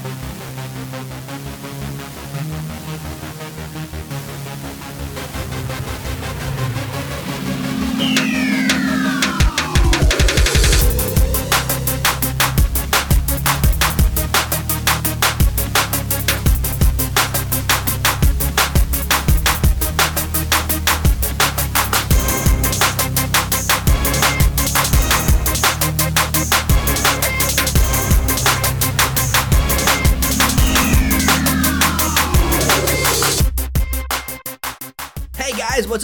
[0.00, 0.37] Hey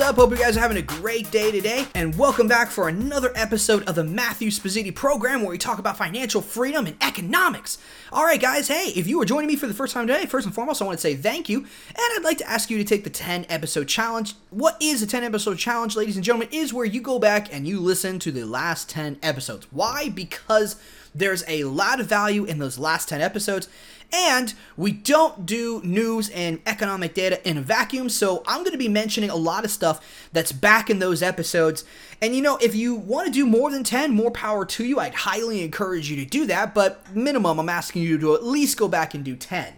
[0.05, 0.17] up?
[0.17, 3.89] Hope you guys are having a great day today, and welcome back for another episode
[3.89, 7.79] of the Matthew Spazzini program where we talk about financial freedom and economics.
[8.13, 10.55] Alright, guys, hey, if you are joining me for the first time today, first and
[10.55, 13.05] foremost, I want to say thank you, and I'd like to ask you to take
[13.05, 14.35] the 10 episode challenge.
[14.51, 17.67] What is a 10 episode challenge, ladies and gentlemen, is where you go back and
[17.67, 19.69] you listen to the last 10 episodes.
[19.73, 20.11] Why?
[20.11, 20.77] Because
[21.15, 23.69] there's a lot of value in those last 10 episodes,
[24.13, 28.79] and we don't do news and economic data in a vacuum, so I'm going to
[28.79, 31.85] be mentioning a lot of stuff that's back in those episodes.
[32.21, 35.01] And you know, if you want to do more than 10, more power to you.
[35.01, 38.79] I'd highly encourage you to do that, but minimum, I'm asking you to at least
[38.79, 39.75] go back and do 10.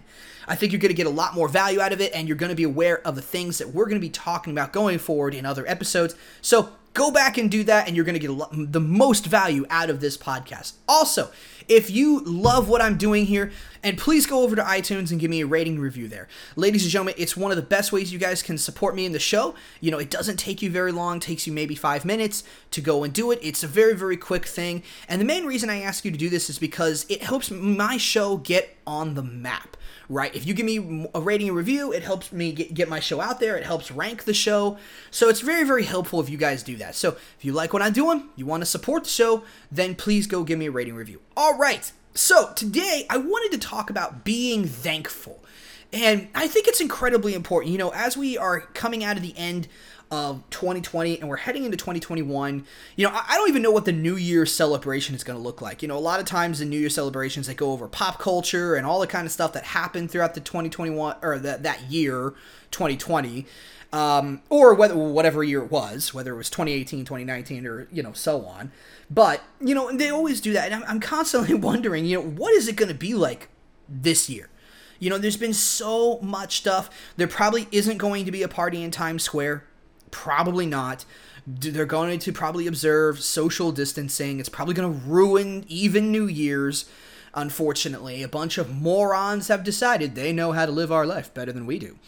[0.48, 2.36] I think you're going to get a lot more value out of it, and you're
[2.36, 4.98] going to be aware of the things that we're going to be talking about going
[4.98, 6.14] forward in other episodes.
[6.40, 9.90] So go back and do that, and you're going to get the most value out
[9.90, 10.72] of this podcast.
[10.88, 11.30] Also,
[11.68, 15.30] if you love what I'm doing here, and please go over to iTunes and give
[15.30, 16.26] me a rating review there.
[16.56, 19.12] Ladies and gentlemen, it's one of the best ways you guys can support me in
[19.12, 19.54] the show.
[19.80, 23.04] You know, it doesn't take you very long, takes you maybe five minutes to go
[23.04, 23.38] and do it.
[23.42, 24.82] It's a very, very quick thing.
[25.08, 27.98] And the main reason I ask you to do this is because it helps my
[27.98, 29.76] show get on the map
[30.08, 30.34] right?
[30.34, 33.20] If you give me a rating and review, it helps me get, get my show
[33.20, 33.56] out there.
[33.56, 34.78] It helps rank the show.
[35.10, 36.94] So it's very, very helpful if you guys do that.
[36.94, 40.26] So if you like what I'm doing, you want to support the show, then please
[40.26, 41.20] go give me a rating review.
[41.36, 41.90] All right.
[42.14, 45.42] So today I wanted to talk about being thankful.
[45.92, 47.72] And I think it's incredibly important.
[47.72, 49.68] You know, as we are coming out of the end
[50.10, 53.92] of 2020 and we're heading into 2021 you know i don't even know what the
[53.92, 55.82] new year celebration is going to look like.
[55.82, 58.76] You know a lot of times the new year celebrations they go over pop culture
[58.76, 62.34] and all the kind of stuff that happened throughout the 2021 or that that year
[62.70, 63.46] 2020
[63.92, 68.12] um, or whether whatever year it was whether it was 2018 2019 or you know
[68.12, 68.70] so on.
[69.10, 70.70] But you know they always do that.
[70.70, 73.48] And i'm, I'm constantly wondering you know what is it going to be like
[73.88, 74.50] this year
[74.98, 76.90] you know, there's been so much stuff.
[77.16, 79.64] There probably isn't going to be a party in Times Square.
[80.10, 81.04] Probably not.
[81.46, 84.40] They're going to probably observe social distancing.
[84.40, 86.86] It's probably going to ruin even New Year's.
[87.34, 91.52] Unfortunately, a bunch of morons have decided they know how to live our life better
[91.52, 91.98] than we do.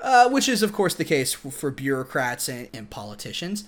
[0.00, 3.64] Uh, which is, of course, the case for bureaucrats and, and politicians.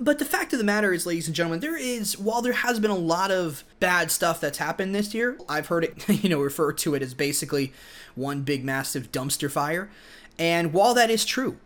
[0.00, 2.78] But the fact of the matter is, ladies and gentlemen, there is, while there has
[2.78, 6.40] been a lot of bad stuff that's happened this year, I've heard it, you know,
[6.40, 7.72] refer to it as basically
[8.14, 9.90] one big massive dumpster fire.
[10.38, 11.58] And while that is true,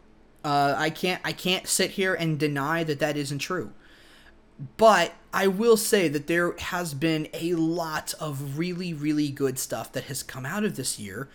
[0.44, 3.72] uh, I can't, I can't sit here and deny that that isn't true.
[4.76, 9.93] But I will say that there has been a lot of really, really good stuff
[9.93, 11.28] that has come out of this year.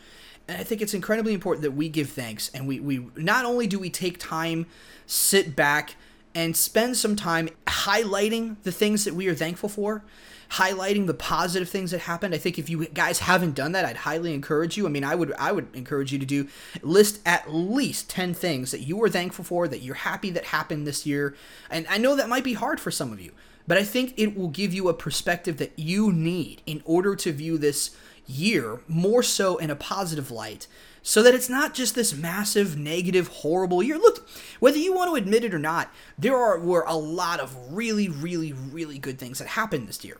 [0.47, 3.67] And I think it's incredibly important that we give thanks and we, we not only
[3.67, 4.65] do we take time,
[5.05, 5.95] sit back,
[6.37, 10.03] and spend some time highlighting the things that we are thankful for,
[10.51, 12.35] highlighting the positive things that happened.
[12.35, 14.85] I think if you guys haven't done that, I'd highly encourage you.
[14.85, 16.47] I mean, I would I would encourage you to do
[16.83, 20.85] list at least 10 things that you are thankful for, that you're happy that happened
[20.85, 21.35] this year.
[21.71, 23.31] And I know that might be hard for some of you,
[23.65, 27.31] but I think it will give you a perspective that you need in order to
[27.31, 27.95] view this
[28.27, 30.67] year more so in a positive light
[31.07, 33.97] so that it's not just this massive, negative, horrible year.
[33.97, 34.27] Look,
[34.59, 38.09] whether you want to admit it or not, there are were a lot of really,
[38.09, 40.17] really, really good things that happened this year.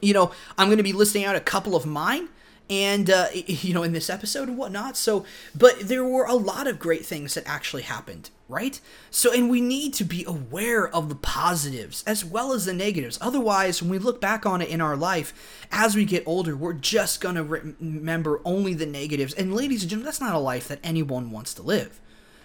[0.00, 2.28] You know, I'm going to be listing out a couple of mine
[2.70, 4.96] and uh, you know in this episode and whatnot.
[4.96, 5.24] So
[5.54, 8.80] but there were a lot of great things that actually happened right?
[9.10, 13.18] So and we need to be aware of the positives as well as the negatives.
[13.20, 16.72] Otherwise when we look back on it in our life as we get older we're
[16.72, 19.34] just gonna re- remember only the negatives.
[19.34, 22.00] And ladies and gentlemen that's not a life that anyone wants to live.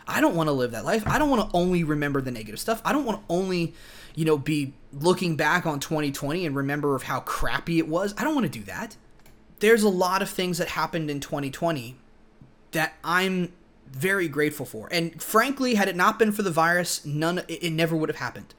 [0.05, 1.03] I don't want to live that life.
[1.07, 2.81] I don't want to only remember the negative stuff.
[2.83, 3.73] I don't want to only
[4.15, 8.13] you know be looking back on 2020 and remember of how crappy it was.
[8.17, 8.97] I don't want to do that
[9.63, 11.95] there's a lot of things that happened in 2020
[12.73, 13.53] that I'm
[13.89, 14.89] very grateful for.
[14.91, 18.17] And frankly, had it not been for the virus, none it, it never would have
[18.17, 18.53] happened.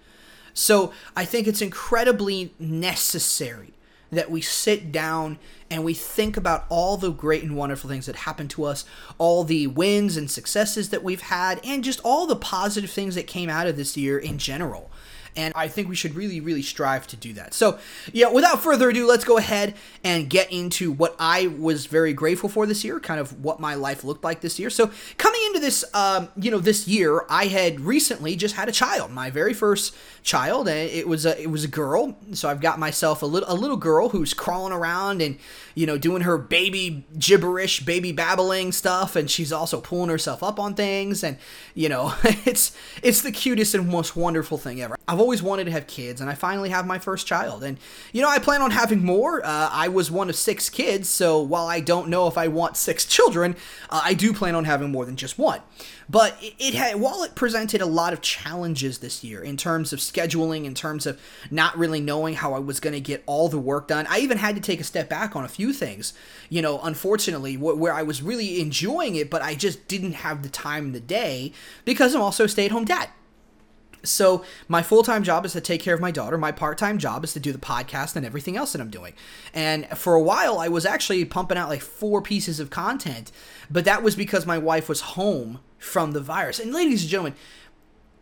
[0.54, 3.74] So, I think it's incredibly necessary
[4.10, 8.16] that we sit down and we think about all the great and wonderful things that
[8.16, 8.86] happened to us,
[9.18, 13.26] all the wins and successes that we've had, and just all the positive things that
[13.26, 14.90] came out of this year in general.
[15.36, 17.54] And I think we should really, really strive to do that.
[17.54, 17.78] So,
[18.12, 22.48] yeah, without further ado, let's go ahead and get into what I was very grateful
[22.48, 24.70] for this year, kind of what my life looked like this year.
[24.70, 28.72] So, coming into this, um, you know, this year, I had recently just had a
[28.72, 32.16] child, my very first child, and it was a it was a girl.
[32.32, 35.38] So I've got myself a little a little girl who's crawling around and
[35.74, 40.58] you know doing her baby gibberish, baby babbling stuff, and she's also pulling herself up
[40.58, 41.36] on things, and
[41.74, 44.96] you know it's it's the cutest and most wonderful thing ever.
[45.06, 47.78] I've always wanted to have kids, and I finally have my first child, and
[48.12, 49.44] you know I plan on having more.
[49.44, 52.76] Uh, I was one of six kids, so while I don't know if I want
[52.76, 53.56] six children,
[53.90, 55.60] uh, I do plan on having more than just one.
[56.08, 59.92] But it, it had while it presented a lot of challenges this year in terms
[59.92, 63.48] of scheduling, in terms of not really knowing how I was going to get all
[63.48, 64.06] the work done.
[64.08, 66.12] I even had to take a step back on a few things.
[66.48, 70.42] You know, unfortunately, wh- where I was really enjoying it, but I just didn't have
[70.42, 71.52] the time in the day
[71.84, 73.08] because I'm also a stay-at-home dad.
[74.02, 76.36] So my full-time job is to take care of my daughter.
[76.36, 79.14] My part-time job is to do the podcast and everything else that I'm doing.
[79.54, 83.32] And for a while I was actually pumping out like four pieces of content,
[83.70, 86.58] but that was because my wife was home from the virus.
[86.58, 87.34] And ladies and gentlemen,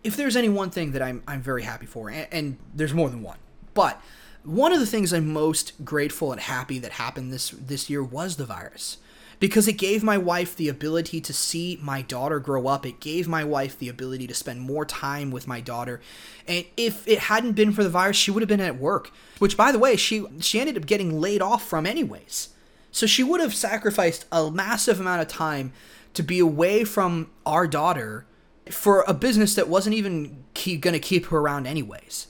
[0.04, 3.10] if there's any one thing that I'm I'm very happy for, and, and there's more
[3.10, 3.38] than one,
[3.74, 4.00] but
[4.44, 8.36] one of the things I'm most grateful and happy that happened this this year was
[8.36, 8.98] the virus
[9.42, 12.86] because it gave my wife the ability to see my daughter grow up.
[12.86, 16.00] It gave my wife the ability to spend more time with my daughter.
[16.46, 19.10] And if it hadn't been for the virus, she would have been at work,
[19.40, 22.50] which by the way, she she ended up getting laid off from anyways.
[22.92, 25.72] So she would have sacrificed a massive amount of time
[26.14, 28.26] to be away from our daughter
[28.70, 32.28] for a business that wasn't even going to keep her around anyways.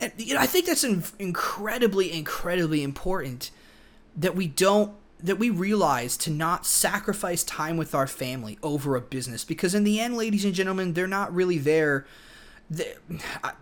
[0.00, 3.50] And you know, I think that's incredibly incredibly important
[4.16, 9.00] that we don't that we realize to not sacrifice time with our family over a
[9.00, 9.44] business.
[9.44, 12.06] Because in the end ladies and gentlemen they're not really there.
[12.70, 12.94] They,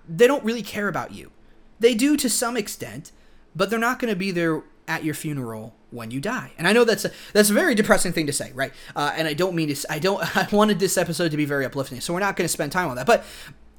[0.09, 1.33] they don't really care about you.
[1.81, 3.13] They do to some extent
[3.55, 6.53] but they're not going to be there at your funeral when you die.
[6.59, 8.73] And i know that's a that's a very depressing thing to say right?
[8.97, 11.65] Uh, and i don't mean to i don't i wanted this episode to be very
[11.65, 13.07] uplifting so we're not going to spend time on that.
[13.07, 13.25] But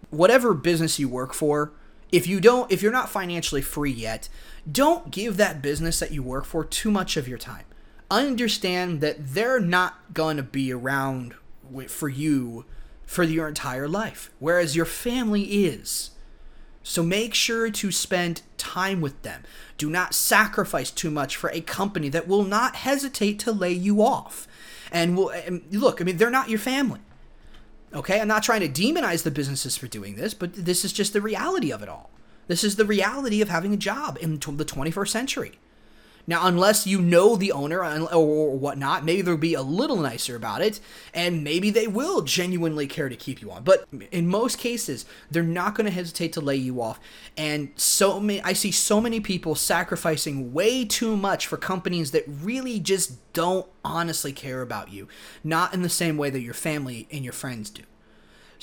[0.09, 1.71] whatever business you work for
[2.13, 4.29] if you don't if you're not financially free yet
[4.71, 7.65] don't give that business that you work for too much of your time
[8.09, 11.33] understand that they're not going to be around
[11.87, 12.65] for you
[13.05, 16.11] for your entire life, whereas your family is.
[16.83, 19.43] So make sure to spend time with them.
[19.77, 24.01] Do not sacrifice too much for a company that will not hesitate to lay you
[24.01, 24.47] off.
[24.91, 26.99] And will and look, I mean, they're not your family.
[27.93, 28.19] Okay?
[28.19, 31.21] I'm not trying to demonize the businesses for doing this, but this is just the
[31.21, 32.09] reality of it all.
[32.47, 35.59] This is the reality of having a job in the 21st century.
[36.25, 40.61] Now, unless you know the owner or whatnot, maybe they'll be a little nicer about
[40.61, 40.79] it,
[41.13, 43.63] and maybe they will genuinely care to keep you on.
[43.63, 46.99] But in most cases, they're not going to hesitate to lay you off.
[47.35, 52.23] And so many, I see so many people sacrificing way too much for companies that
[52.27, 55.07] really just don't honestly care about you,
[55.43, 57.83] not in the same way that your family and your friends do.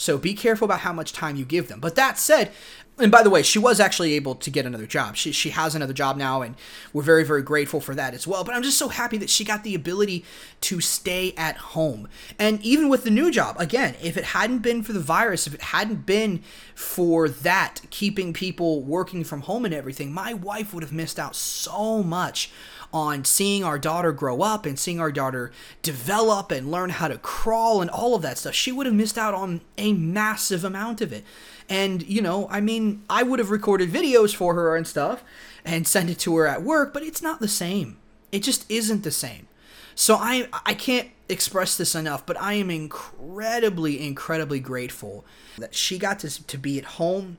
[0.00, 1.78] So be careful about how much time you give them.
[1.78, 2.52] But that said,
[2.96, 5.14] and by the way, she was actually able to get another job.
[5.14, 6.54] She, she has another job now, and
[6.94, 8.42] we're very, very grateful for that as well.
[8.42, 10.24] But I'm just so happy that she got the ability
[10.62, 12.08] to stay at home.
[12.38, 15.52] And even with the new job, again, if it hadn't been for the virus, if
[15.52, 16.42] it hadn't been
[16.74, 21.36] for that, keeping people working from home and everything, my wife would have missed out
[21.36, 22.50] so much
[22.92, 27.18] on seeing our daughter grow up and seeing our daughter develop and learn how to
[27.18, 28.54] crawl and all of that stuff.
[28.54, 31.24] She would have missed out on a massive amount of it.
[31.68, 35.22] And, you know, I mean, I would have recorded videos for her and stuff
[35.64, 37.96] and sent it to her at work, but it's not the same.
[38.32, 39.46] It just isn't the same.
[39.94, 45.24] So I I can't express this enough, but I am incredibly, incredibly grateful
[45.58, 47.38] that she got to, to be at home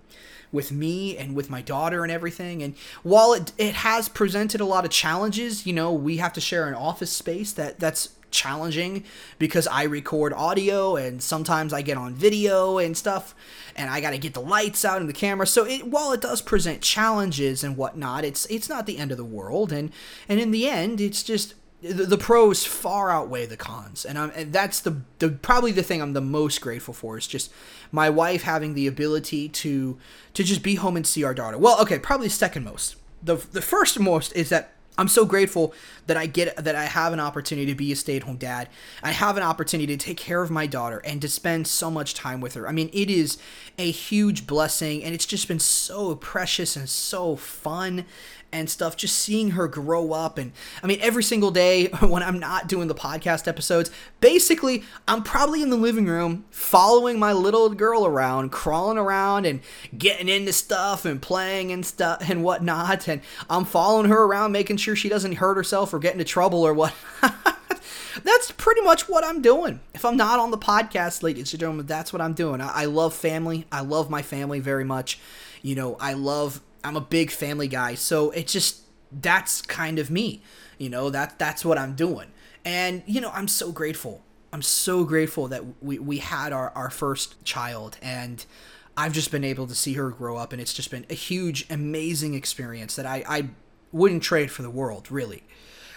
[0.52, 2.62] with me and with my daughter and everything.
[2.62, 6.42] And while it, it has presented a lot of challenges, you know, we have to
[6.42, 9.04] share an office space that that's challenging
[9.38, 13.36] because I record audio and sometimes I get on video and stuff
[13.76, 15.46] and I got to get the lights out and the camera.
[15.46, 19.18] So it, while it does present challenges and whatnot, it's it's not the end of
[19.18, 19.72] the world.
[19.72, 19.92] And
[20.28, 24.32] and in the end, it's just the, the pros far outweigh the cons, and, I'm,
[24.36, 27.52] and that's the, the probably the thing I'm the most grateful for is just
[27.92, 29.98] my wife having the ability to
[30.34, 31.58] to just be home and see our daughter.
[31.58, 32.96] Well, okay, probably second most.
[33.24, 35.74] The the first most is that I'm so grateful
[36.06, 38.70] that I get that I have an opportunity to be a stay-at-home dad.
[39.02, 42.14] I have an opportunity to take care of my daughter and to spend so much
[42.14, 42.68] time with her.
[42.68, 43.38] I mean, it is
[43.78, 48.06] a huge blessing and it's just been so precious and so fun
[48.52, 50.38] and stuff, just seeing her grow up.
[50.38, 50.52] And
[50.84, 55.62] I mean, every single day when I'm not doing the podcast episodes, basically, I'm probably
[55.62, 59.62] in the living room following my little girl around, crawling around and
[59.98, 63.08] getting into stuff and playing and stuff and whatnot.
[63.08, 66.64] And I'm following her around, making sure she doesn't hurt herself or get into trouble
[66.64, 66.94] or what.
[68.24, 69.80] that's pretty much what I'm doing.
[69.94, 72.62] If I'm not on the podcast, ladies and gentlemen, that's what I'm doing.
[72.62, 73.66] I, I love family.
[73.72, 75.20] I love my family very much.
[75.62, 76.62] You know, I love.
[76.84, 80.42] I'm a big family guy, so it just that's kind of me.
[80.78, 82.28] You know, that that's what I'm doing.
[82.66, 84.22] And you know, I'm so grateful.
[84.54, 88.46] I'm so grateful that we we had our our first child and.
[88.98, 91.66] I've just been able to see her grow up, and it's just been a huge,
[91.70, 93.50] amazing experience that I, I
[93.94, 95.44] wouldn't trade for the world, really.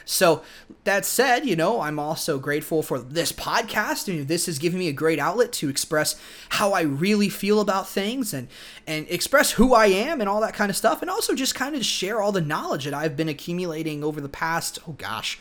[0.04, 0.42] So
[0.84, 4.08] that said, you know, I'm also grateful for this podcast.
[4.08, 6.16] and this has given me a great outlet to express
[6.50, 8.48] how I really feel about things and
[8.86, 11.74] and express who I am and all that kind of stuff, and also just kind
[11.74, 15.38] of share all the knowledge that I've been accumulating over the past oh gosh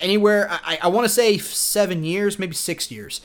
[0.00, 3.20] anywhere I, I want to say seven years maybe six years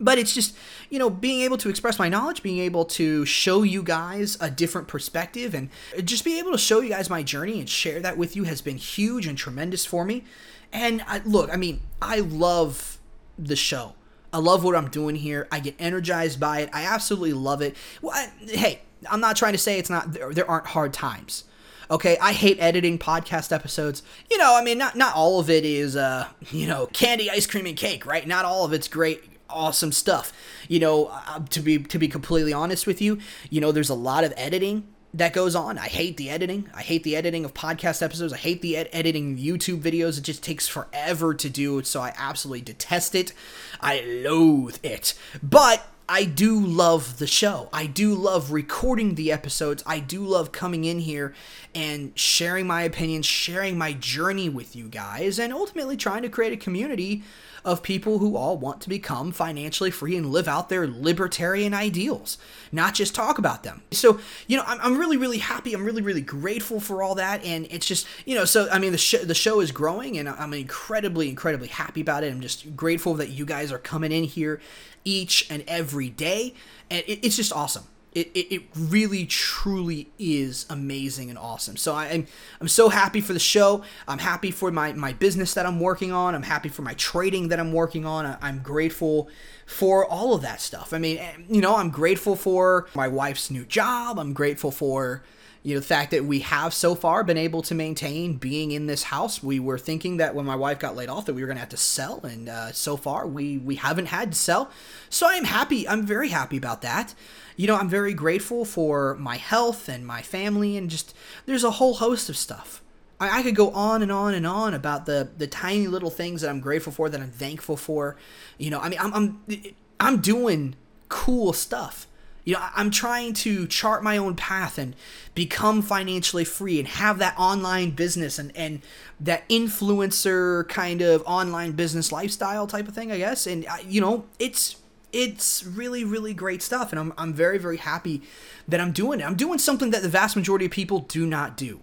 [0.00, 0.56] but it's just
[0.90, 4.50] you know being able to express my knowledge being able to show you guys a
[4.50, 5.70] different perspective and
[6.04, 8.60] just be able to show you guys my journey and share that with you has
[8.60, 10.24] been huge and tremendous for me.
[10.72, 12.98] And I, look i mean i love
[13.38, 13.94] the show.
[14.32, 15.46] I love what i'm doing here.
[15.50, 16.70] I get energized by it.
[16.72, 17.76] I absolutely love it.
[18.02, 21.44] Well, I, hey i'm not trying to say it's not there, there aren't hard times
[21.90, 24.02] Okay, I hate editing podcast episodes.
[24.30, 27.46] You know, I mean, not not all of it is, uh, you know, candy, ice
[27.46, 28.26] cream, and cake, right?
[28.26, 29.22] Not all of it's great
[29.54, 30.32] awesome stuff.
[30.68, 31.18] You know,
[31.50, 33.18] to be to be completely honest with you,
[33.50, 35.78] you know, there's a lot of editing that goes on.
[35.78, 36.68] I hate the editing.
[36.74, 38.32] I hate the editing of podcast episodes.
[38.32, 40.18] I hate the ed- editing YouTube videos.
[40.18, 43.32] It just takes forever to do, so I absolutely detest it.
[43.80, 45.14] I loathe it.
[45.40, 47.68] But I do love the show.
[47.72, 49.82] I do love recording the episodes.
[49.86, 51.32] I do love coming in here
[51.74, 56.52] and sharing my opinions, sharing my journey with you guys, and ultimately trying to create
[56.52, 57.22] a community
[57.64, 62.36] of people who all want to become financially free and live out their libertarian ideals,
[62.70, 63.82] not just talk about them.
[63.90, 65.72] So, you know, I'm, I'm really, really happy.
[65.72, 67.44] I'm really, really grateful for all that.
[67.44, 70.28] And it's just, you know, so, I mean, the, sh- the show is growing and
[70.28, 72.32] I'm incredibly, incredibly happy about it.
[72.32, 74.60] I'm just grateful that you guys are coming in here
[75.04, 76.54] each and every day.
[76.90, 81.76] And it, it's just awesome it, it, it really truly is amazing and awesome.
[81.76, 82.26] So I, am
[82.60, 83.82] I'm so happy for the show.
[84.06, 86.34] I'm happy for my, my business that I'm working on.
[86.34, 88.24] I'm happy for my trading that I'm working on.
[88.24, 89.28] I, I'm grateful
[89.66, 90.92] for all of that stuff.
[90.92, 94.18] I mean, eh, you know, I'm grateful for my wife's new job.
[94.18, 95.24] I'm grateful for
[95.64, 98.86] you know the fact that we have so far been able to maintain being in
[98.86, 101.48] this house we were thinking that when my wife got laid off that we were
[101.48, 104.70] going to have to sell and uh, so far we we haven't had to sell
[105.10, 107.14] so i'm happy i'm very happy about that
[107.56, 111.14] you know, I'm very grateful for my health and my family, and just
[111.46, 112.82] there's a whole host of stuff.
[113.20, 116.40] I, I could go on and on and on about the the tiny little things
[116.40, 118.16] that I'm grateful for, that I'm thankful for.
[118.58, 120.74] You know, I mean, I'm I'm I'm doing
[121.08, 122.08] cool stuff.
[122.44, 124.94] You know, I'm trying to chart my own path and
[125.34, 128.82] become financially free and have that online business and, and
[129.18, 133.46] that influencer kind of online business lifestyle type of thing, I guess.
[133.46, 134.76] And, you know, it's
[135.12, 136.90] it's really really great stuff.
[136.92, 138.22] And I'm, I'm very very happy
[138.66, 139.24] that i'm doing it.
[139.24, 141.80] I'm doing something that the vast majority of people do not do.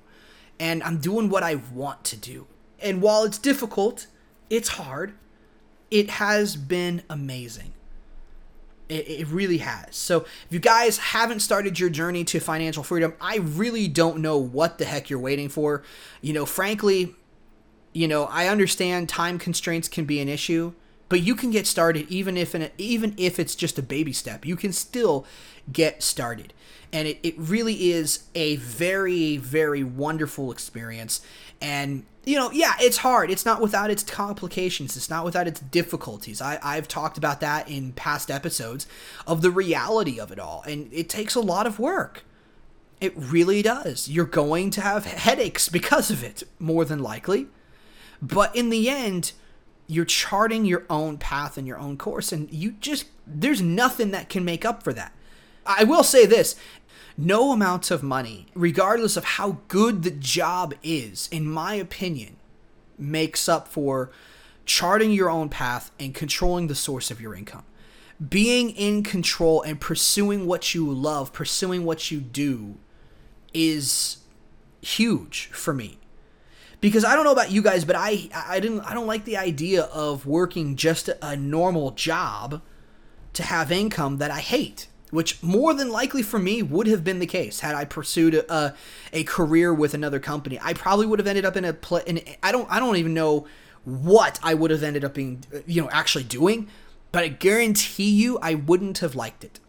[0.60, 2.48] And i'm doing what i want to do.
[2.82, 4.08] And while it's difficult
[4.52, 5.14] it's hard.
[5.90, 7.74] It has been amazing
[8.92, 13.14] it, it really has so if you guys haven't started your journey to financial freedom
[13.22, 15.84] i really don't know what the heck you're waiting for
[16.22, 17.16] you know frankly
[17.94, 20.74] you know i understand time constraints can be an issue
[21.12, 24.14] but you can get started even if in a, even if it's just a baby
[24.14, 24.46] step.
[24.46, 25.26] You can still
[25.70, 26.54] get started.
[26.94, 31.20] And it, it really is a very, very wonderful experience.
[31.62, 33.30] And, you know, yeah, it's hard.
[33.30, 34.98] It's not without its complications.
[34.98, 36.42] It's not without its difficulties.
[36.42, 38.88] I, I've talked about that in past episodes
[39.28, 40.64] of the reality of it all.
[40.68, 42.24] And it takes a lot of work.
[43.00, 44.10] It really does.
[44.10, 47.48] You're going to have headaches because of it, more than likely.
[48.22, 49.34] But in the end,
[49.92, 54.30] you're charting your own path and your own course and you just there's nothing that
[54.30, 55.14] can make up for that
[55.66, 56.56] i will say this
[57.26, 62.36] no amount of money regardless of how good the job is in my opinion
[62.98, 64.12] makes up for
[64.66, 67.64] charting your own path and controlling the source of your income
[68.30, 72.76] being in control and pursuing what you love pursuing what you do
[73.54, 74.18] is
[74.82, 75.98] huge for me
[76.82, 79.38] because I don't know about you guys, but I I didn't I don't like the
[79.38, 82.62] idea of working just a normal job
[83.34, 84.88] to have income that I hate.
[85.12, 88.74] Which more than likely for me would have been the case had I pursued a,
[89.14, 90.58] a career with another company.
[90.62, 92.02] I probably would have ended up in a play.
[92.08, 93.46] In, I don't I don't even know
[93.84, 96.70] what I would have ended up being you know actually doing,
[97.12, 99.60] but I guarantee you I wouldn't have liked it.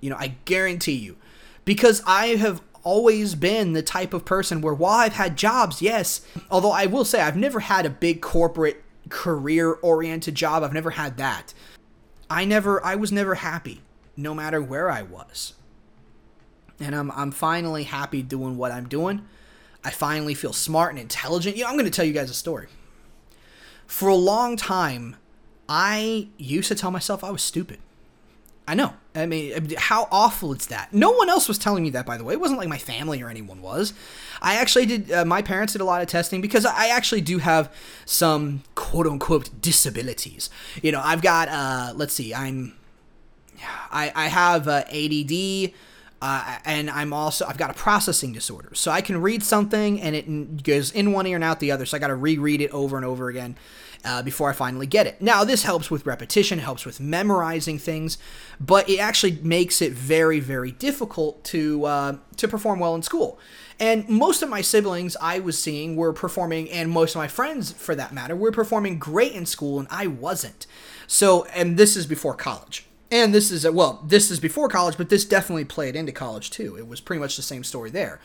[0.00, 1.16] You know, I guarantee you,
[1.64, 6.24] because I have always been the type of person where while I've had jobs, yes,
[6.50, 10.62] although I will say I've never had a big corporate career oriented job.
[10.62, 11.52] I've never had that.
[12.30, 13.80] I never I was never happy
[14.18, 15.54] no matter where I was.
[16.80, 19.24] And I'm I'm finally happy doing what I'm doing.
[19.84, 21.56] I finally feel smart and intelligent.
[21.56, 22.66] I'm going to tell you guys a story.
[23.86, 25.16] For a long time,
[25.68, 27.78] I used to tell myself I was stupid.
[28.66, 28.92] I know.
[29.14, 30.92] I mean, how awful is that?
[30.92, 32.34] No one else was telling me that, by the way.
[32.34, 33.94] It wasn't like my family or anyone was.
[34.42, 37.38] I actually did, uh, my parents did a lot of testing because I actually do
[37.38, 40.50] have some quote unquote disabilities.
[40.82, 42.77] You know, I've got, uh, let's see, I'm,
[43.90, 45.72] I, I have uh, ADD.
[46.20, 50.16] Uh, and I'm also I've got a processing disorder, so I can read something and
[50.16, 51.86] it goes in one ear and out the other.
[51.86, 53.56] So I got to reread it over and over again
[54.04, 55.20] uh, before I finally get it.
[55.20, 58.18] Now, this helps with repetition, helps with memorizing things,
[58.58, 63.38] but it actually makes it very, very difficult to uh, to perform well in school.
[63.80, 67.70] And most of my siblings I was seeing were performing, and most of my friends,
[67.70, 70.66] for that matter, were performing great in school, and I wasn't.
[71.06, 75.08] So, and this is before college and this is well this is before college but
[75.08, 76.76] this definitely played into college too.
[76.76, 78.20] It was pretty much the same story there.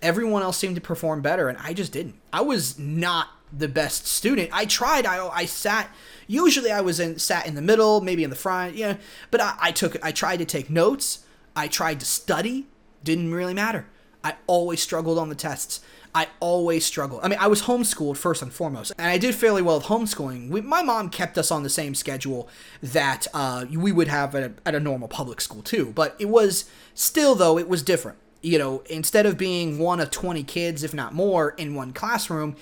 [0.00, 2.16] Everyone else seemed to perform better and i just didn't.
[2.32, 4.50] I was not the best student.
[4.52, 5.06] I tried.
[5.06, 5.90] I, I sat
[6.26, 8.96] usually i was in sat in the middle maybe in the front yeah
[9.30, 11.24] but I, I took i tried to take notes.
[11.56, 12.68] I tried to study.
[13.02, 13.86] Didn't really matter.
[14.22, 15.80] I always struggled on the tests
[16.14, 17.20] I always struggled.
[17.22, 20.48] I mean, I was homeschooled first and foremost, and I did fairly well with homeschooling.
[20.48, 22.48] We, my mom kept us on the same schedule
[22.82, 25.92] that uh, we would have at a, at a normal public school too.
[25.94, 28.18] But it was still, though, it was different.
[28.40, 32.56] You know, instead of being one of 20 kids, if not more, in one classroom,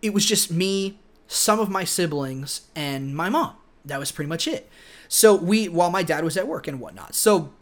[0.00, 3.54] it was just me, some of my siblings, and my mom.
[3.84, 4.68] That was pretty much it.
[5.08, 7.14] So we, while my dad was at work and whatnot.
[7.14, 7.52] So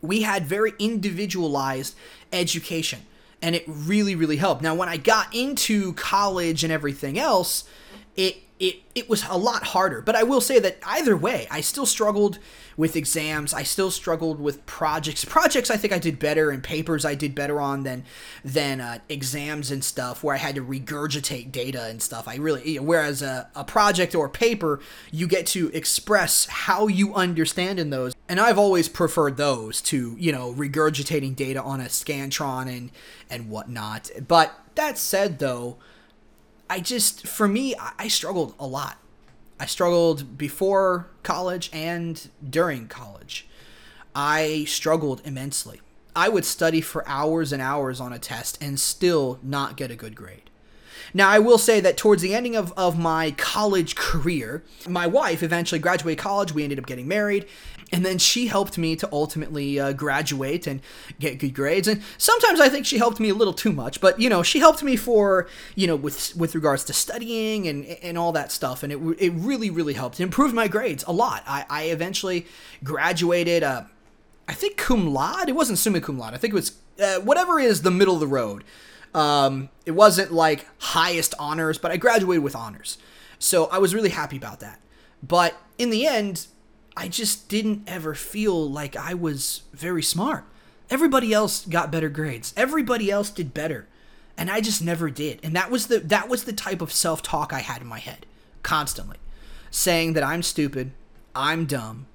[0.00, 1.96] we had very individualized
[2.32, 3.00] education
[3.42, 4.62] and it really really helped.
[4.62, 7.64] Now when I got into college and everything else,
[8.16, 10.02] it it it was a lot harder.
[10.02, 12.38] But I will say that either way, I still struggled
[12.76, 13.54] with exams.
[13.54, 15.24] I still struggled with projects.
[15.24, 18.04] Projects I think I did better, and papers I did better on than
[18.44, 22.26] than uh, exams and stuff where I had to regurgitate data and stuff.
[22.26, 24.80] I really whereas a, a project or a paper
[25.12, 28.14] you get to express how you understand in those.
[28.28, 32.90] And I've always preferred those to you know regurgitating data on a scantron and
[33.30, 34.10] and whatnot.
[34.26, 35.78] But that said, though
[36.70, 38.98] I just, for me, I struggled a lot.
[39.60, 43.46] I struggled before college and during college.
[44.14, 45.80] I struggled immensely.
[46.14, 49.96] I would study for hours and hours on a test and still not get a
[49.96, 50.47] good grade.
[51.14, 55.42] Now, I will say that towards the ending of, of my college career, my wife
[55.42, 56.52] eventually graduated college.
[56.52, 57.46] We ended up getting married.
[57.90, 60.80] And then she helped me to ultimately uh, graduate and
[61.18, 61.88] get good grades.
[61.88, 64.58] And sometimes I think she helped me a little too much, but you know, she
[64.58, 68.82] helped me for you know with with regards to studying and and all that stuff.
[68.82, 70.20] And it it really really helped.
[70.20, 71.42] It improved my grades a lot.
[71.46, 72.46] I, I eventually
[72.84, 73.62] graduated.
[73.62, 73.84] Uh,
[74.46, 75.48] I think cum laude.
[75.48, 76.34] It wasn't summa cum laude.
[76.34, 78.64] I think it was uh, whatever is the middle of the road.
[79.14, 82.98] Um, it wasn't like highest honors, but I graduated with honors.
[83.38, 84.80] So I was really happy about that.
[85.22, 86.46] But in the end,
[86.96, 90.44] I just didn't ever feel like I was very smart.
[90.90, 92.52] Everybody else got better grades.
[92.56, 93.86] Everybody else did better.
[94.36, 95.40] And I just never did.
[95.42, 98.26] And that was the that was the type of self-talk I had in my head
[98.62, 99.18] constantly,
[99.70, 100.92] saying that I'm stupid,
[101.34, 102.06] I'm dumb.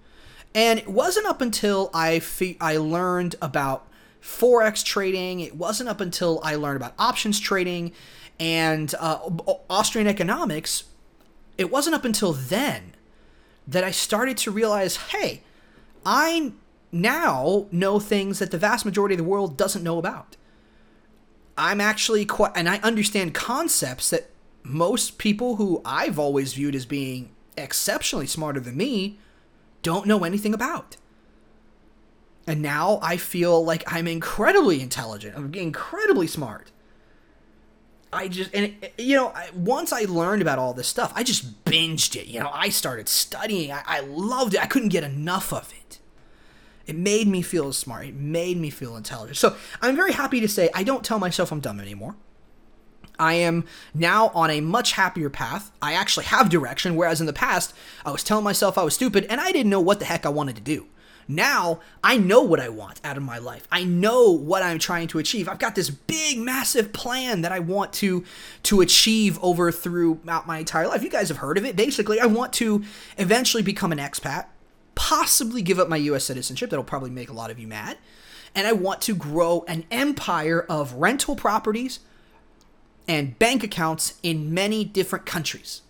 [0.56, 3.88] And it wasn't up until I fe- I learned about
[4.24, 5.42] forex trading.
[5.42, 7.92] It wasn't up until I learned about options trading
[8.40, 9.20] and uh,
[9.70, 10.86] Austrian economics.
[11.58, 12.94] It wasn't up until then
[13.68, 15.42] that I started to realize, hey,
[16.06, 16.54] I
[16.92, 20.38] now know things that the vast majority of the world doesn't know about.
[21.58, 24.30] I'm actually quite, and I understand concepts that
[24.64, 29.20] most people who I've always viewed as being exceptionally smarter than me
[29.84, 30.98] don't know anything about.
[32.46, 35.38] And now I feel like I'm incredibly intelligent.
[35.38, 36.72] I'm incredibly smart.
[38.12, 42.16] I just and you know once I learned about all this stuff, I just binged
[42.16, 42.28] it.
[42.28, 43.72] You know, I started studying.
[43.72, 44.62] I, I loved it.
[44.62, 46.00] I couldn't get enough of it.
[46.86, 48.08] It made me feel smart.
[48.08, 49.38] It made me feel intelligent.
[49.38, 52.16] So I'm very happy to say I don't tell myself I'm dumb anymore.
[53.18, 55.72] I am now on a much happier path.
[55.82, 57.74] I actually have direction, whereas in the past
[58.06, 60.30] I was telling myself I was stupid and I didn't know what the heck I
[60.30, 60.88] wanted to do
[61.28, 63.68] Now I know what I want out of my life.
[63.72, 65.48] I know what I'm trying to achieve.
[65.48, 68.24] I've got this big, massive plan that I want to
[68.64, 71.04] to achieve over throughout my entire life.
[71.04, 71.76] You guys have heard of it.
[71.76, 72.84] Basically, I want to
[73.18, 74.48] eventually become an expat,
[74.96, 76.26] possibly give up my U.S.
[76.26, 76.70] citizenship.
[76.70, 77.98] That'll probably make a lot of you mad.
[78.56, 82.00] And I want to grow an empire of rental properties
[83.08, 85.82] and bank accounts in many different countries.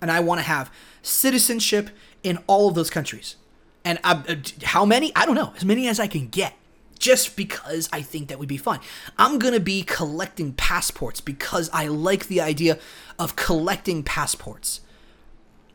[0.00, 0.70] And I want to have
[1.02, 1.90] citizenship
[2.22, 3.36] in all of those countries.
[3.84, 4.22] And uh,
[4.62, 5.12] how many?
[5.14, 5.52] I don't know.
[5.56, 6.54] As many as I can get.
[6.98, 8.80] Just because I think that would be fun.
[9.18, 12.78] I'm going to be collecting passports because I like the idea
[13.18, 14.80] of collecting passports.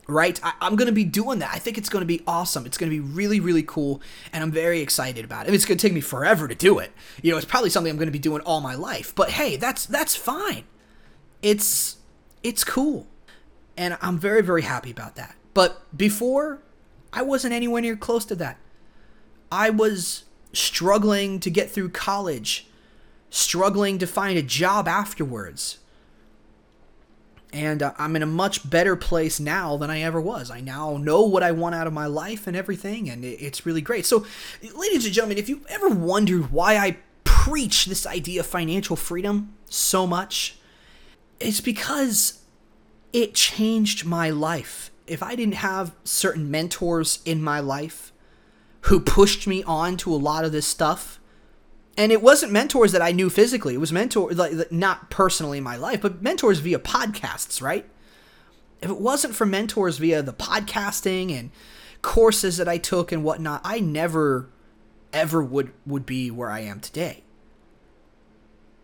[0.08, 0.40] Right?
[0.42, 1.50] I, am going to be doing that.
[1.54, 2.66] I think it's going to be awesome.
[2.66, 4.02] It's going to be really, really cool.
[4.32, 5.48] And I'm very excited about it.
[5.48, 6.90] I mean, It's going to take me forever to do it.
[7.22, 9.14] You know, it's probably something I'm going to be doing all my life.
[9.14, 10.64] But hey, that's that's fine.
[11.42, 11.98] It's
[12.42, 13.06] it's cool.
[13.76, 15.36] And I'm very, very happy about that.
[15.54, 16.60] But before,
[17.12, 18.58] I wasn't anywhere near close to that.
[19.50, 22.66] I was struggling to get through college,
[23.30, 25.78] struggling to find a job afterwards.
[27.52, 30.52] And uh, I'm in a much better place now than I ever was.
[30.52, 33.80] I now know what I want out of my life and everything, and it's really
[33.80, 34.06] great.
[34.06, 34.24] So,
[34.62, 39.54] ladies and gentlemen, if you ever wondered why I preach this idea of financial freedom
[39.68, 40.58] so much,
[41.40, 42.44] it's because
[43.12, 48.12] it changed my life if I didn't have certain mentors in my life
[48.82, 51.20] who pushed me on to a lot of this stuff,
[51.96, 55.64] and it wasn't mentors that I knew physically, it was mentors, like, not personally in
[55.64, 57.84] my life, but mentors via podcasts, right?
[58.80, 61.50] If it wasn't for mentors via the podcasting and
[62.02, 64.48] courses that I took and whatnot, I never
[65.12, 67.24] ever would would be where I am today.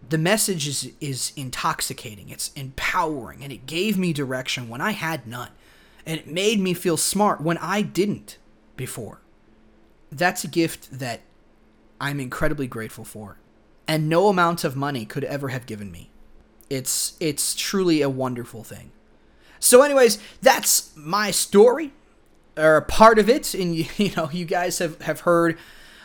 [0.09, 5.26] The message is is intoxicating, it's empowering, and it gave me direction when I had
[5.26, 5.50] none
[6.07, 8.38] and it made me feel smart when I didn't
[8.77, 9.21] before.
[10.11, 11.21] That's a gift that
[12.01, 13.38] I'm incredibly grateful for,
[13.88, 16.11] and no amount of money could ever have given me.
[16.71, 18.92] It's it's truly a wonderful thing.
[19.59, 21.92] So, anyways, that's my story,
[22.57, 25.59] or part of it, and you know, you guys have have heard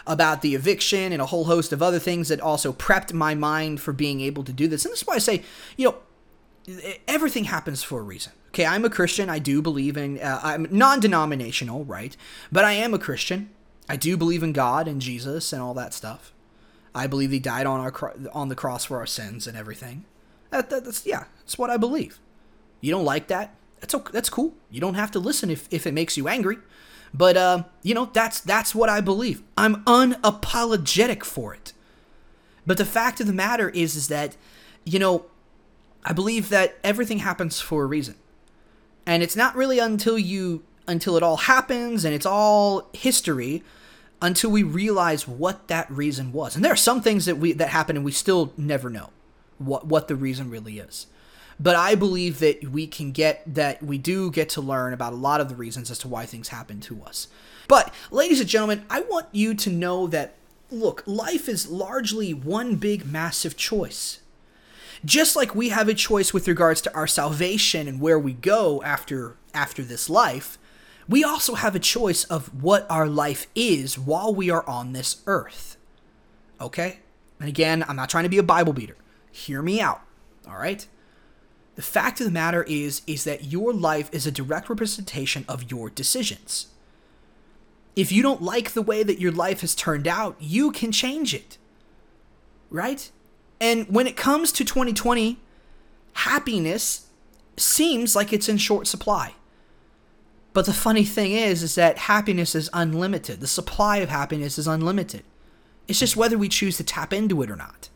[0.08, 3.80] about the eviction and a whole host of other things that also prepped my mind
[3.80, 4.84] for being able to do this.
[4.84, 5.44] And this is why I say,
[5.78, 5.96] you
[6.68, 8.34] know, everything happens for a reason.
[8.52, 9.30] Okay, I'm a Christian.
[9.30, 12.18] I do believe in, uh, I'm non denominational, right?
[12.52, 13.50] But I am a Christian.
[13.88, 16.34] I do believe in God and Jesus and all that stuff.
[16.94, 20.04] I believe He died on our on the cross for our sins and everything.
[20.50, 22.20] That, that, that's yeah, that's what I believe.
[22.82, 23.56] You don't like that?
[23.80, 24.54] That's okay, that's cool.
[24.70, 26.58] You don't have to listen if, if it makes you angry.
[27.14, 29.44] But uh, you know, that's that's what I believe.
[29.58, 31.72] I'm unapologetic for it.
[32.68, 34.36] But the fact of the matter is is that,
[34.84, 35.28] you know,
[36.04, 38.16] I believe that everything happens for a reason
[39.06, 43.64] and it's not really until you until it all happens and it's all history
[44.22, 46.56] until we realize what that reason was.
[46.56, 49.10] And there are some things that we that happen and we still never know
[49.58, 51.08] what what the reason really is.
[51.60, 55.18] But I believe that we can get that we do get to learn about a
[55.18, 57.28] lot of the reasons as to why things happen to us.
[57.68, 60.36] But ladies and gentlemen, I want you to know that
[60.72, 64.20] look, life is largely one big massive choice.
[65.04, 68.82] Just like we have a choice with regards to our salvation and where we go
[68.84, 70.58] after after this life,
[71.10, 75.24] we also have a choice of what our life is while we are on this
[75.26, 75.78] earth.
[76.60, 77.00] Okay?
[77.40, 78.96] And again, I'm not trying to be a Bible beater.
[79.32, 80.02] Hear me out.
[80.48, 80.88] All right?
[81.76, 85.72] The fact of the matter is is that your life is a direct representation of
[85.72, 86.68] your decisions.
[87.96, 91.34] If you don't like the way that your life has turned out, you can change
[91.34, 91.58] it.
[92.70, 93.12] Right?
[93.62, 95.38] And when it comes to 2020,
[96.14, 97.06] happiness
[97.56, 99.36] seems like it's in short supply.
[100.52, 103.40] But the funny thing is is that happiness is unlimited.
[103.40, 105.24] The supply of happiness is unlimited.
[105.88, 107.90] It's just whether we choose to tap into it or not.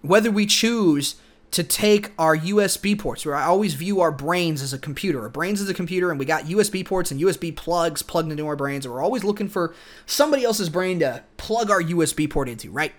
[0.00, 1.16] Whether we choose
[1.50, 5.22] to take our USB ports, where I always view our brains as a computer.
[5.22, 8.46] Our brains as a computer, and we got USB ports and USB plugs plugged into
[8.46, 9.74] our brains, and we're always looking for
[10.06, 12.92] somebody else's brain to plug our USB port into, right?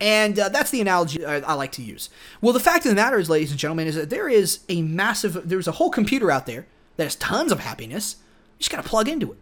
[0.00, 2.10] And uh, that's the analogy I, like to use.
[2.40, 4.82] Well, the fact of the matter is, ladies and gentlemen, is that there is a
[4.82, 8.16] massive, there's a whole computer out there that has tons of happiness.
[8.58, 9.38] You just got to plug into it,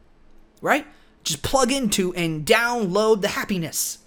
[0.61, 0.87] right?
[1.25, 3.99] Just plug into and download the happiness.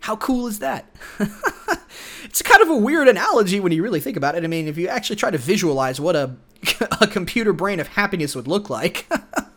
[0.00, 0.86] How cool is that?
[2.24, 4.44] it's kind of a weird analogy when you really think about it.
[4.44, 6.36] I mean, if you actually try to visualize what a,
[7.00, 9.06] a computer brain of happiness would look like.
[9.08, 9.52] but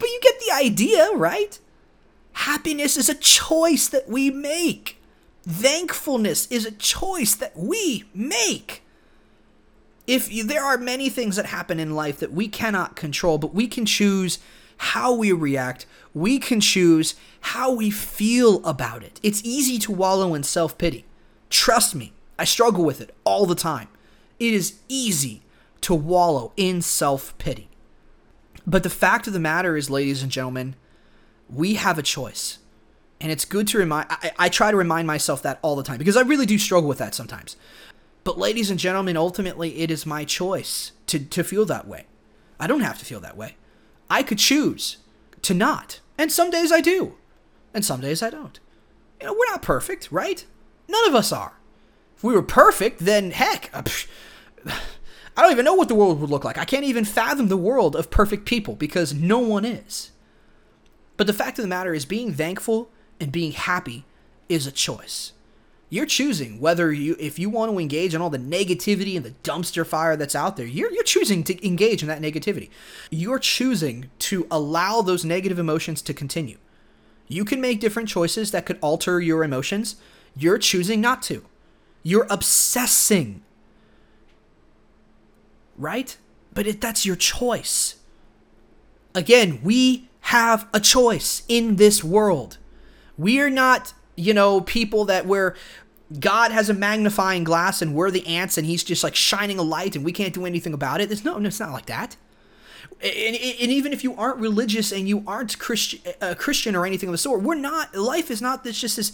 [0.00, 1.58] you get the idea, right?
[2.32, 4.95] Happiness is a choice that we make.
[5.46, 8.82] Thankfulness is a choice that we make.
[10.06, 13.54] If you, there are many things that happen in life that we cannot control, but
[13.54, 14.38] we can choose
[14.78, 15.86] how we react.
[16.14, 19.20] We can choose how we feel about it.
[19.22, 21.04] It's easy to wallow in self pity.
[21.48, 23.88] Trust me, I struggle with it all the time.
[24.38, 25.42] It is easy
[25.82, 27.68] to wallow in self pity.
[28.66, 30.74] But the fact of the matter is, ladies and gentlemen,
[31.48, 32.58] we have a choice.
[33.20, 35.98] And it's good to remind, I, I, try to remind myself that all the time
[35.98, 37.56] because I really do struggle with that sometimes.
[38.24, 42.06] But, ladies and gentlemen, ultimately, it is my choice to, to feel that way.
[42.58, 43.56] I don't have to feel that way.
[44.10, 44.98] I could choose
[45.42, 46.00] to not.
[46.18, 47.14] And some days I do.
[47.72, 48.58] And some days I don't.
[49.20, 50.44] You know, we're not perfect, right?
[50.88, 51.54] None of us are.
[52.16, 53.82] If we were perfect, then heck, uh,
[55.36, 56.56] I don't even know what the world would look like.
[56.56, 60.12] I can't even fathom the world of perfect people because no one is.
[61.16, 64.04] But the fact of the matter is, being thankful and being happy
[64.48, 65.32] is a choice.
[65.88, 69.34] You're choosing whether you, if you want to engage in all the negativity and the
[69.44, 72.70] dumpster fire that's out there, you're, you're choosing to engage in that negativity.
[73.10, 76.58] You're choosing to allow those negative emotions to continue.
[77.28, 79.96] You can make different choices that could alter your emotions.
[80.36, 81.44] You're choosing not to.
[82.02, 83.42] You're obsessing.
[85.76, 86.16] Right?
[86.52, 87.96] But it, that's your choice.
[89.14, 92.58] Again, we have a choice in this world.
[93.18, 95.54] We are not, you know, people that where
[96.20, 99.62] God has a magnifying glass and we're the ants and he's just like shining a
[99.62, 101.10] light and we can't do anything about it.
[101.10, 102.16] It's no, it's not like that.
[103.02, 106.86] And, and, even if you aren't religious and you aren't Christian, a uh, Christian or
[106.86, 107.94] anything of the sort, we're not.
[107.94, 109.12] Life is not this just this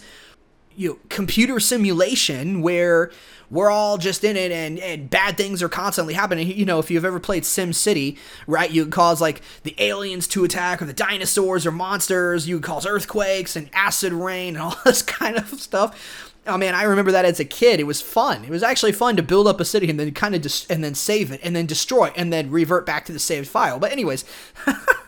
[0.75, 3.11] you know, computer simulation where
[3.49, 6.47] we're all just in it and, and bad things are constantly happening.
[6.47, 10.43] You know, if you've ever played Sim City, right, you cause like the aliens to
[10.43, 15.01] attack or the dinosaurs or monsters, you cause earthquakes and acid rain and all this
[15.01, 16.31] kind of stuff.
[16.45, 17.79] Oh man, I remember that as a kid.
[17.79, 18.43] It was fun.
[18.43, 20.83] It was actually fun to build up a city and then kind of dis- and
[20.83, 23.79] then save it and then destroy it and then revert back to the saved file.
[23.79, 24.25] But anyways,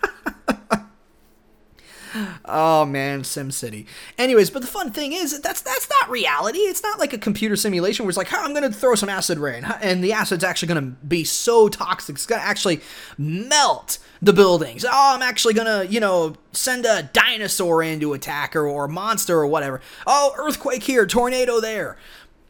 [2.45, 3.85] oh man, SimCity.
[4.17, 6.59] Anyways, but the fun thing is that's that's not reality.
[6.59, 9.37] It's not like a computer simulation where it's like, oh, I'm gonna throw some acid
[9.37, 12.81] rain, and the acid's actually gonna be so toxic, it's gonna actually
[13.17, 14.85] melt the buildings.
[14.85, 18.89] Oh, I'm actually gonna, you know, send a dinosaur in to attack her or a
[18.89, 19.81] monster or whatever.
[20.07, 21.97] Oh, earthquake here, tornado there.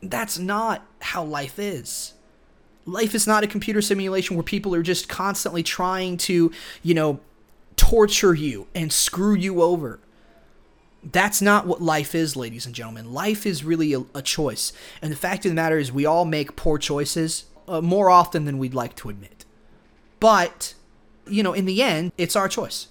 [0.02, 2.14] That's not how life is
[2.86, 6.52] life is not a computer simulation where people are just constantly trying to,
[6.84, 7.20] you know,
[7.76, 10.00] torture you and screw you over.
[11.04, 13.14] That's not what life is, ladies and gentlemen.
[13.14, 14.74] Life is really a, a choice.
[15.02, 18.46] And the fact of the matter is, we all make poor choices uh, more often
[18.46, 19.46] than we'd like to admit.
[20.20, 20.74] But,
[21.28, 22.88] you know, in the end, it's our choice.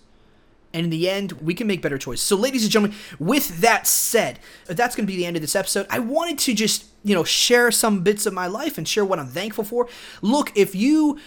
[0.72, 2.24] And in the end, we can make better choices.
[2.24, 5.56] So, ladies and gentlemen, with that said, that's going to be the end of this
[5.56, 5.86] episode.
[5.90, 9.20] I wanted to just you know share some bits of my life and share what
[9.20, 9.86] I'm thankful for.
[10.22, 11.18] Look, if you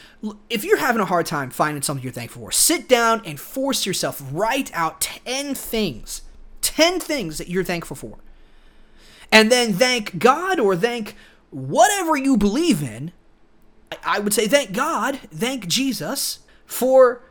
[0.50, 3.86] if you're having a hard time finding something you're thankful for, sit down and force
[3.86, 6.24] yourself write out 10 things.
[6.62, 8.18] 10 things that you're thankful for.
[9.32, 11.16] And then thank God or thank
[11.52, 13.12] whatever you believe in.
[14.04, 17.22] I would say thank God, thank Jesus for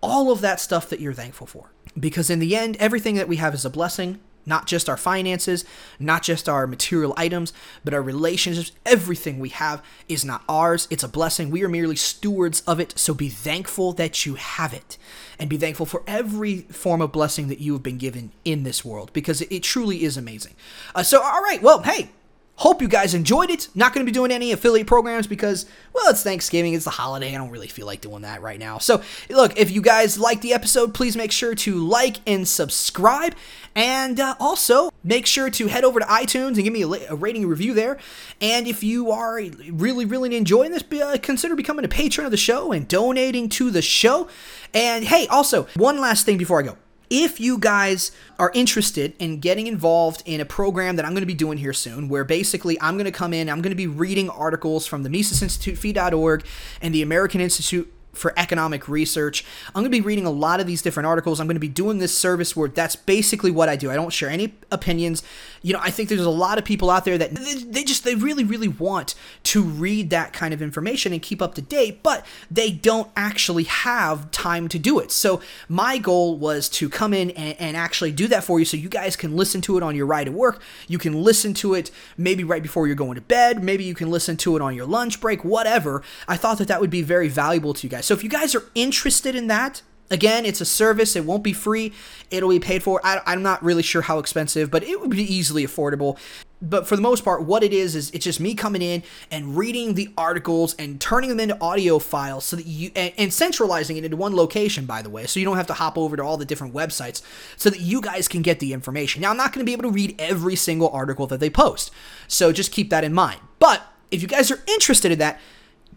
[0.00, 1.70] all of that stuff that you're thankful for.
[1.98, 5.64] Because in the end, everything that we have is a blessing not just our finances,
[5.98, 7.52] not just our material items,
[7.84, 8.72] but our relationships.
[8.84, 10.88] Everything we have is not ours.
[10.90, 11.50] It's a blessing.
[11.50, 12.98] We are merely stewards of it.
[12.98, 14.96] So be thankful that you have it
[15.38, 18.84] and be thankful for every form of blessing that you have been given in this
[18.84, 20.54] world because it, truly is amazing.
[20.94, 21.60] Uh, so, all right.
[21.62, 22.10] Well, hey,
[22.58, 23.68] Hope you guys enjoyed it.
[23.76, 26.74] Not going to be doing any affiliate programs because, well, it's Thanksgiving.
[26.74, 27.32] It's the holiday.
[27.32, 28.78] I don't really feel like doing that right now.
[28.78, 33.36] So, look, if you guys like the episode, please make sure to like and subscribe.
[33.76, 37.14] And uh, also, make sure to head over to iTunes and give me a, a
[37.14, 37.96] rating and review there.
[38.40, 39.40] And if you are
[39.70, 43.70] really, really enjoying this, uh, consider becoming a patron of the show and donating to
[43.70, 44.28] the show.
[44.74, 46.76] And hey, also, one last thing before I go
[47.10, 51.26] if you guys are interested in getting involved in a program that I'm going to
[51.26, 53.86] be doing here soon, where basically I'm going to come in, I'm going to be
[53.86, 56.44] reading articles from the Mises Institute, Fee.org,
[56.80, 59.44] and the American Institute for economic research.
[59.68, 61.40] I'm going to be reading a lot of these different articles.
[61.40, 63.90] I'm going to be doing this service where that's basically what I do.
[63.90, 65.22] I don't share any opinions.
[65.62, 68.14] You know, I think there's a lot of people out there that they just they
[68.14, 72.26] really really want to read that kind of information and keep up to date, but
[72.50, 75.12] they don't actually have time to do it.
[75.12, 78.76] So my goal was to come in and, and actually do that for you so
[78.76, 80.60] you guys can listen to it on your ride to work.
[80.86, 84.10] You can listen to it maybe right before you're going to bed, maybe you can
[84.10, 86.02] listen to it on your lunch break, whatever.
[86.26, 87.97] I thought that that would be very valuable to you guys.
[88.00, 91.16] So if you guys are interested in that, Again, it's a service.
[91.16, 91.92] It won't be free.
[92.30, 93.00] It'll be paid for.
[93.04, 96.18] I, am not really sure how expensive, but it would be easily affordable.
[96.60, 99.56] But for the most part, what it is is it's just me coming in and
[99.56, 103.96] reading the articles and turning them into audio files so that you and, and centralizing
[103.96, 104.86] it into one location.
[104.86, 107.22] By the way, so you don't have to hop over to all the different websites,
[107.56, 109.22] so that you guys can get the information.
[109.22, 111.90] Now, I'm not going to be able to read every single article that they post,
[112.26, 113.40] so just keep that in mind.
[113.58, 115.38] But if you guys are interested in that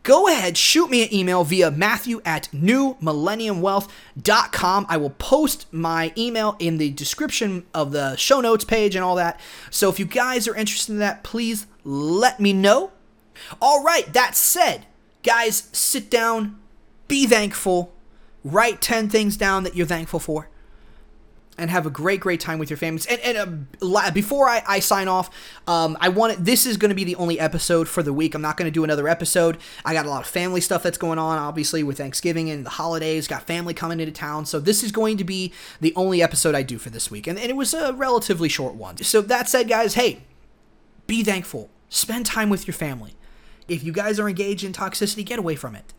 [0.04, 4.86] go ahead, shoot me an email via matthew at newmillenniumwealth.com.
[4.90, 9.16] I will post my email in the description of the show notes page and all
[9.16, 9.40] that.
[9.70, 12.92] So if you guys are interested in that, please let me know.
[13.62, 14.86] All right, that said,
[15.24, 16.60] guys, sit down,
[17.08, 17.92] be thankful,
[18.44, 20.51] write 10 things down that you're thankful for
[21.58, 23.06] and have a great, great time with your families.
[23.06, 25.30] And, and uh, before I, I, sign off,
[25.68, 28.34] um, I want this is going to be the only episode for the week.
[28.34, 29.58] I'm not going to do another episode.
[29.86, 32.72] I got a lot of family stuff that's going on, obviously with Thanksgiving and the
[32.72, 33.28] holidays.
[33.28, 36.64] Got family coming into town, so this is going to be the only episode I
[36.64, 38.98] do for this week, and, and it was a relatively short one.
[38.98, 40.24] So that said, guys, hey,
[41.08, 41.70] be thankful.
[41.90, 43.16] Spend time with your family.
[43.68, 45.94] If you guys are engaged in toxicity, get away from it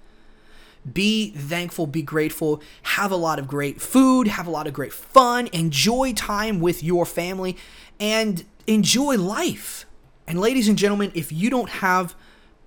[0.90, 4.92] be thankful, be grateful, have a lot of great food, have a lot of great
[4.92, 7.57] fun, enjoy time with your family,
[8.01, 9.87] and enjoy life.
[10.27, 12.14] And, ladies and gentlemen, if you don't have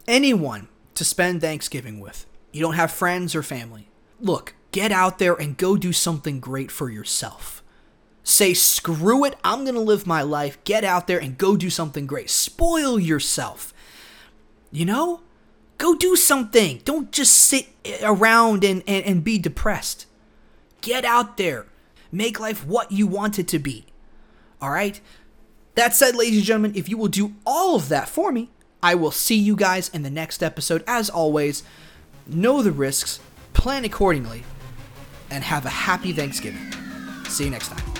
[0.08, 5.34] anyone to spend Thanksgiving with, you don't have friends or family, look, get out there
[5.34, 7.64] and go do something great for yourself.
[8.24, 10.58] Say, screw it, I'm to live my life.
[10.64, 12.30] Get out there and go do something great.
[12.30, 13.74] Spoil yourself.
[14.72, 15.22] You know?
[15.78, 16.82] Go do something.
[16.86, 17.68] Don't just sit
[18.02, 20.06] around and, and, and be depressed.
[20.82, 21.66] Get out there.
[22.12, 23.86] Make life what you want it to be.
[24.62, 25.02] All right?
[25.76, 28.50] That said, ladies and gentlemen, if you will do all of that for me,
[28.82, 30.84] I will see you guys in the next episode.
[30.88, 31.64] As always,
[32.28, 33.20] know the risks,
[33.54, 34.44] plan accordingly,
[35.30, 36.72] and have a happy Thanksgiving.
[37.28, 37.95] See you next time.